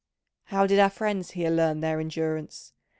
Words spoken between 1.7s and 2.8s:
their endurance?